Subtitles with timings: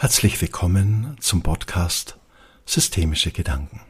[0.00, 2.18] Herzlich willkommen zum Podcast
[2.64, 3.80] Systemische Gedanken.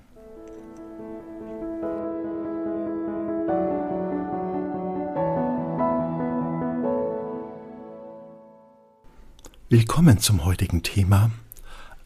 [9.68, 11.30] Willkommen zum heutigen Thema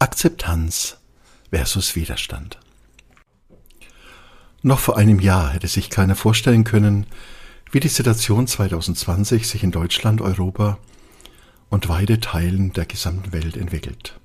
[0.00, 0.96] Akzeptanz
[1.52, 2.58] versus Widerstand.
[4.62, 7.06] Noch vor einem Jahr hätte sich keiner vorstellen können,
[7.70, 10.78] wie die Situation 2020 sich in Deutschland, Europa
[11.72, 14.20] und weite Teilen der gesamten Welt entwickelt.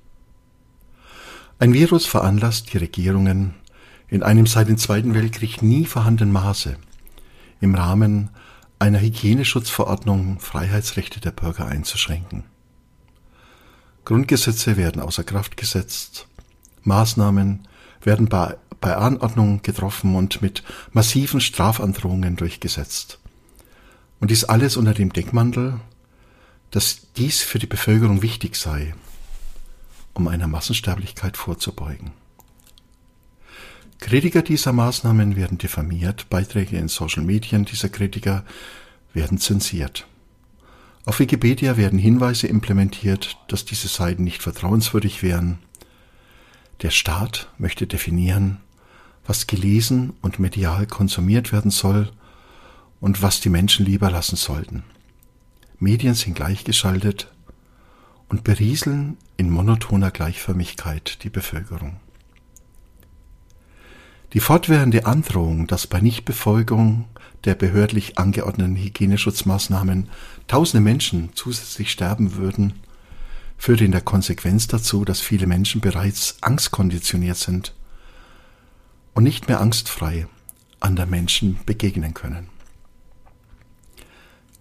[1.58, 3.54] Ein Virus veranlasst die Regierungen
[4.06, 6.76] in einem seit dem Zweiten Weltkrieg nie vorhandenen Maße
[7.62, 8.28] im Rahmen
[8.78, 12.44] einer Hygieneschutzverordnung Freiheitsrechte der Bürger einzuschränken.
[14.04, 16.28] Grundgesetze werden außer Kraft gesetzt,
[16.82, 17.66] Maßnahmen
[18.02, 23.20] werden bei, bei Anordnung getroffen und mit massiven Strafandrohungen durchgesetzt.
[24.20, 25.80] Und dies alles unter dem Deckmantel,
[26.70, 28.94] dass dies für die Bevölkerung wichtig sei,
[30.14, 32.12] um einer Massensterblichkeit vorzubeugen.
[34.00, 38.44] Kritiker dieser Maßnahmen werden diffamiert, Beiträge in Social Medien dieser Kritiker
[39.12, 40.06] werden zensiert.
[41.04, 45.58] Auf Wikipedia werden Hinweise implementiert, dass diese Seiten nicht vertrauenswürdig wären.
[46.82, 48.60] Der Staat möchte definieren,
[49.26, 52.10] was gelesen und medial konsumiert werden soll
[53.00, 54.84] und was die Menschen lieber lassen sollten.
[55.80, 57.32] Medien sind gleichgeschaltet
[58.28, 62.00] und berieseln in monotoner Gleichförmigkeit die Bevölkerung.
[64.32, 67.06] Die fortwährende Androhung, dass bei Nichtbefolgung
[67.44, 70.08] der behördlich angeordneten Hygieneschutzmaßnahmen
[70.48, 72.74] tausende Menschen zusätzlich sterben würden,
[73.56, 77.74] führt in der Konsequenz dazu, dass viele Menschen bereits angstkonditioniert sind
[79.14, 80.26] und nicht mehr angstfrei
[80.80, 82.48] anderen Menschen begegnen können.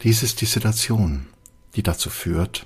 [0.03, 1.27] Dies ist die Situation,
[1.76, 2.66] die dazu führt,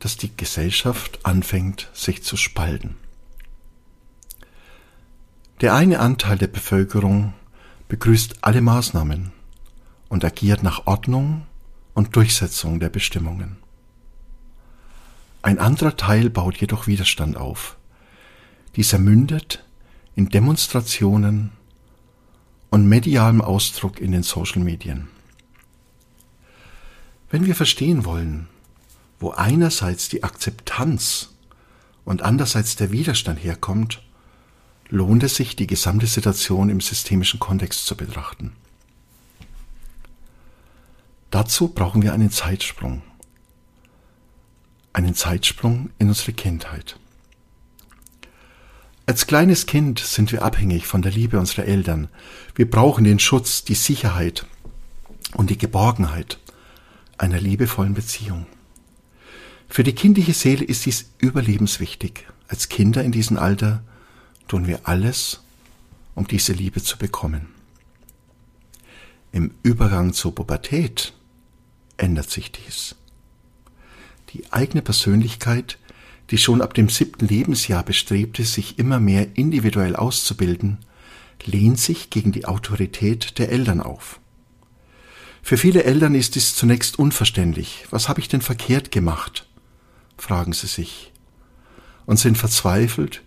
[0.00, 2.96] dass die Gesellschaft anfängt, sich zu spalten.
[5.60, 7.34] Der eine Anteil der Bevölkerung
[7.86, 9.30] begrüßt alle Maßnahmen
[10.08, 11.46] und agiert nach Ordnung
[11.94, 13.58] und Durchsetzung der Bestimmungen.
[15.40, 17.76] Ein anderer Teil baut jedoch Widerstand auf.
[18.74, 19.64] Dieser mündet
[20.16, 21.52] in Demonstrationen
[22.70, 25.11] und medialem Ausdruck in den Social Medien.
[27.32, 28.46] Wenn wir verstehen wollen,
[29.18, 31.30] wo einerseits die Akzeptanz
[32.04, 34.02] und andererseits der Widerstand herkommt,
[34.90, 38.52] lohnt es sich, die gesamte Situation im systemischen Kontext zu betrachten.
[41.30, 43.00] Dazu brauchen wir einen Zeitsprung.
[44.92, 46.98] Einen Zeitsprung in unsere Kindheit.
[49.06, 52.08] Als kleines Kind sind wir abhängig von der Liebe unserer Eltern.
[52.54, 54.44] Wir brauchen den Schutz, die Sicherheit
[55.32, 56.38] und die Geborgenheit
[57.22, 58.46] einer liebevollen Beziehung.
[59.68, 62.26] Für die kindliche Seele ist dies überlebenswichtig.
[62.48, 63.82] Als Kinder in diesem Alter
[64.48, 65.40] tun wir alles,
[66.14, 67.46] um diese Liebe zu bekommen.
[69.30, 71.14] Im Übergang zur Pubertät
[71.96, 72.96] ändert sich dies.
[74.30, 75.78] Die eigene Persönlichkeit,
[76.30, 80.78] die schon ab dem siebten Lebensjahr bestrebte, sich immer mehr individuell auszubilden,
[81.44, 84.20] lehnt sich gegen die Autorität der Eltern auf.
[85.42, 87.86] Für viele Eltern ist es zunächst unverständlich.
[87.90, 89.48] Was habe ich denn verkehrt gemacht?
[90.16, 91.12] fragen sie sich
[92.06, 93.22] und sind verzweifelt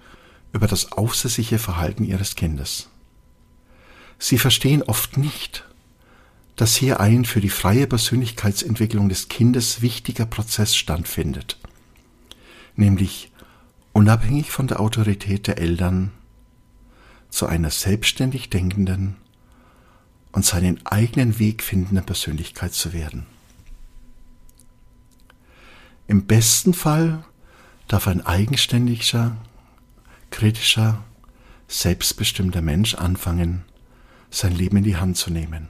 [0.54, 2.90] über das aufsässige Verhalten ihres Kindes.
[4.18, 5.66] Sie verstehen oft nicht,
[6.56, 11.58] dass hier ein für die freie Persönlichkeitsentwicklung des Kindes wichtiger Prozess stattfindet,
[12.78, 13.34] nämlich
[13.92, 16.12] unabhängig von der Autorität der Eltern
[17.30, 19.18] zu einer selbstständig denkenden
[20.36, 23.26] und seinen eigenen Weg findende Persönlichkeit zu werden.
[26.08, 27.24] Im besten Fall
[27.88, 29.38] darf ein eigenständiger,
[30.32, 31.02] kritischer,
[31.70, 33.64] selbstbestimmter Mensch anfangen,
[34.30, 35.70] sein Leben in die Hand zu nehmen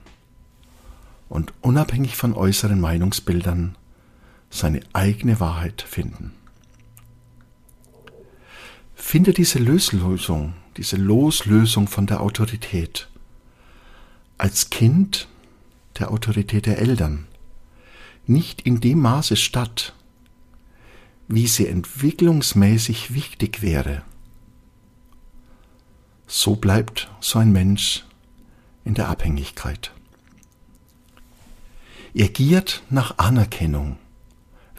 [1.29, 3.77] und unabhängig von äußeren Meinungsbildern
[4.49, 6.33] seine eigene Wahrheit finden.
[8.95, 13.09] Finde diese Löslösung, diese Loslösung von der Autorität
[14.37, 15.27] als Kind
[15.99, 17.27] der Autorität der Eltern
[18.27, 19.93] nicht in dem Maße statt,
[21.27, 24.03] wie sie entwicklungsmäßig wichtig wäre,
[26.27, 28.03] so bleibt so ein Mensch
[28.83, 29.91] in der Abhängigkeit.
[32.13, 33.97] Er giert nach Anerkennung,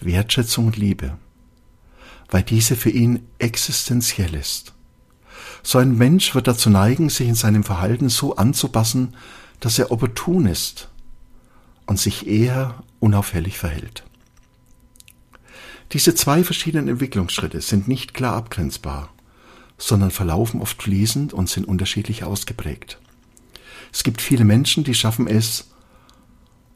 [0.01, 1.19] Wertschätzung und Liebe,
[2.31, 4.75] weil diese für ihn existenziell ist.
[5.63, 9.15] So ein Mensch wird dazu neigen, sich in seinem Verhalten so anzupassen,
[9.61, 10.89] dass er opportun ist
[11.87, 14.05] und sich eher unauffällig verhält.
[15.93, 19.11] Diese zwei verschiedenen Entwicklungsschritte sind nicht klar abgrenzbar,
[19.79, 22.99] sondern verlaufen oft fließend und sind unterschiedlich ausgeprägt.
[23.93, 25.69] Es gibt viele Menschen, die schaffen es,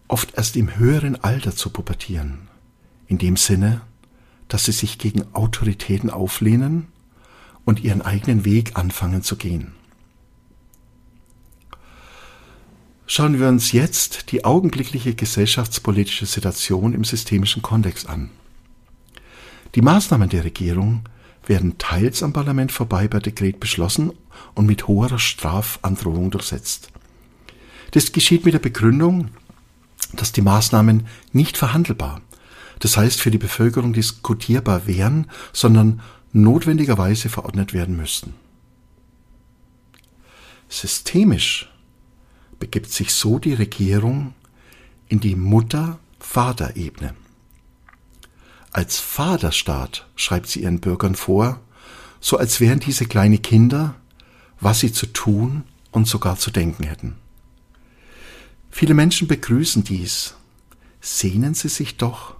[0.06, 2.48] oft erst im höheren Alter zu pubertieren,
[3.06, 3.82] in dem Sinne,
[4.48, 6.88] dass sie sich gegen Autoritäten auflehnen
[7.64, 9.72] und ihren eigenen Weg anfangen zu gehen.
[13.12, 18.30] Schauen wir uns jetzt die augenblickliche gesellschaftspolitische Situation im systemischen Kontext an.
[19.74, 21.02] Die Maßnahmen der Regierung
[21.44, 24.12] werden teils am Parlament vorbei per Dekret beschlossen
[24.54, 26.92] und mit hoher Strafandrohung durchsetzt.
[27.90, 29.30] Das geschieht mit der Begründung,
[30.12, 32.20] dass die Maßnahmen nicht verhandelbar,
[32.78, 36.00] das heißt für die Bevölkerung diskutierbar wären, sondern
[36.32, 38.34] notwendigerweise verordnet werden müssten.
[40.68, 41.66] Systemisch
[42.60, 44.34] begibt sich so die Regierung
[45.08, 47.16] in die Mutter-Vater-Ebene.
[48.70, 51.60] Als Vaterstaat schreibt sie ihren Bürgern vor,
[52.20, 53.96] so als wären diese kleine Kinder,
[54.60, 57.16] was sie zu tun und sogar zu denken hätten.
[58.70, 60.34] Viele Menschen begrüßen dies,
[61.00, 62.36] sehnen sie sich doch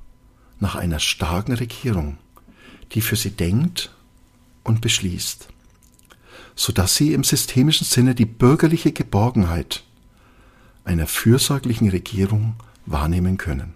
[0.61, 2.19] nach einer starken Regierung,
[2.93, 3.93] die für sie denkt
[4.62, 5.49] und beschließt,
[6.55, 9.82] so dass sie im systemischen Sinne die bürgerliche Geborgenheit
[10.84, 12.54] einer fürsorglichen Regierung
[12.86, 13.74] wahrnehmen können.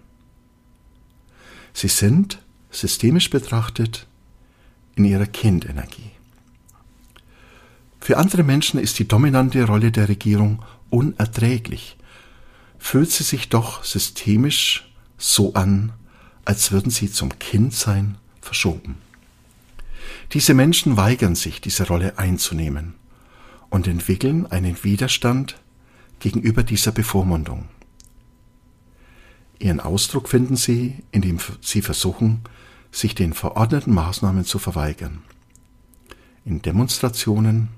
[1.72, 2.40] Sie sind,
[2.70, 4.06] systemisch betrachtet,
[4.96, 6.10] in ihrer Kindenergie.
[8.00, 11.96] Für andere Menschen ist die dominante Rolle der Regierung unerträglich,
[12.78, 15.92] fühlt sie sich doch systemisch so an,
[16.44, 18.96] als würden sie zum Kindsein verschoben.
[20.32, 22.94] Diese Menschen weigern sich, diese Rolle einzunehmen
[23.70, 25.56] und entwickeln einen Widerstand
[26.24, 27.68] gegenüber dieser Bevormundung.
[29.58, 32.40] Ihren Ausdruck finden sie, indem sie versuchen,
[32.90, 35.20] sich den verordneten Maßnahmen zu verweigern.
[36.46, 37.68] In Demonstrationen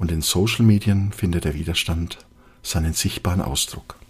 [0.00, 2.18] und in Social Medien findet der Widerstand
[2.64, 4.00] seinen sichtbaren Ausdruck.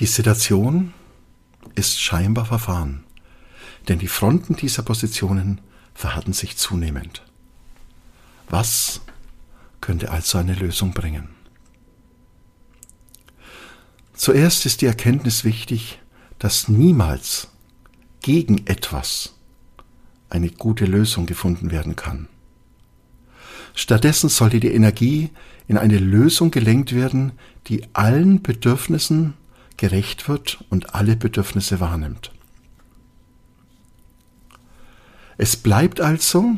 [0.00, 0.92] Die Situation
[1.76, 3.04] ist scheinbar verfahren,
[3.88, 5.62] denn die Fronten dieser Positionen
[5.94, 7.22] verhärten sich zunehmend.
[8.50, 9.00] Was
[9.80, 11.30] könnte also eine Lösung bringen?
[14.24, 15.98] Zuerst ist die Erkenntnis wichtig,
[16.38, 17.48] dass niemals
[18.22, 19.34] gegen etwas
[20.30, 22.30] eine gute Lösung gefunden werden kann.
[23.74, 25.28] Stattdessen sollte die Energie
[25.68, 27.32] in eine Lösung gelenkt werden,
[27.66, 29.34] die allen Bedürfnissen
[29.76, 32.32] gerecht wird und alle Bedürfnisse wahrnimmt.
[35.36, 36.56] Es bleibt also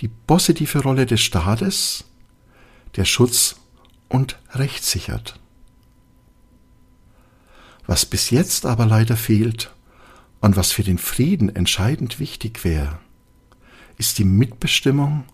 [0.00, 2.02] die positive Rolle des Staates,
[2.96, 3.60] der Schutz
[4.08, 5.38] und Recht sichert.
[7.92, 9.70] Was bis jetzt aber leider fehlt
[10.40, 12.98] und was für den Frieden entscheidend wichtig wäre,
[13.98, 15.24] ist die Mitbestimmung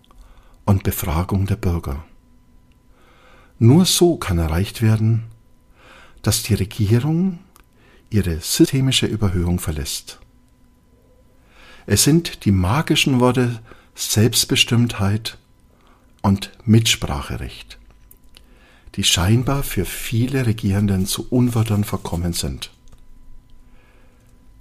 [0.65, 2.03] und Befragung der Bürger.
[3.59, 5.23] Nur so kann erreicht werden,
[6.21, 7.39] dass die Regierung
[8.09, 10.19] ihre systemische Überhöhung verlässt.
[11.85, 13.61] Es sind die magischen Worte
[13.95, 15.37] Selbstbestimmtheit
[16.23, 17.78] und Mitspracherecht
[18.95, 22.71] die scheinbar für viele Regierenden zu Unwörtern verkommen sind.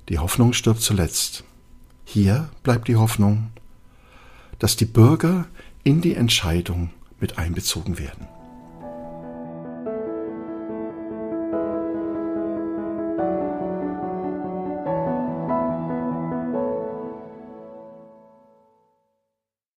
[0.09, 1.45] Die Hoffnung stirbt zuletzt.
[2.05, 3.51] Hier bleibt die Hoffnung,
[4.59, 5.47] dass die Bürger
[5.85, 8.27] in die Entscheidung mit einbezogen werden.